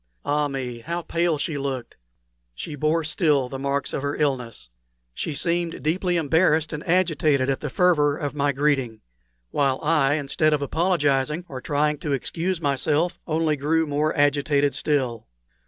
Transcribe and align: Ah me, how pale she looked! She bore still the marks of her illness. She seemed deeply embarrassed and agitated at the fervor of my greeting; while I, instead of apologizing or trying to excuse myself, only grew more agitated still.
Ah 0.25 0.47
me, 0.47 0.79
how 0.79 1.03
pale 1.03 1.37
she 1.37 1.59
looked! 1.59 1.95
She 2.55 2.73
bore 2.75 3.03
still 3.03 3.49
the 3.49 3.59
marks 3.59 3.93
of 3.93 4.01
her 4.01 4.15
illness. 4.15 4.67
She 5.13 5.35
seemed 5.35 5.83
deeply 5.83 6.17
embarrassed 6.17 6.73
and 6.73 6.83
agitated 6.87 7.51
at 7.51 7.59
the 7.59 7.69
fervor 7.69 8.17
of 8.17 8.33
my 8.33 8.51
greeting; 8.51 9.01
while 9.51 9.79
I, 9.83 10.15
instead 10.15 10.53
of 10.53 10.61
apologizing 10.63 11.45
or 11.47 11.61
trying 11.61 11.99
to 11.99 12.13
excuse 12.13 12.59
myself, 12.59 13.19
only 13.27 13.55
grew 13.55 13.85
more 13.85 14.11
agitated 14.17 14.73
still. 14.73 15.27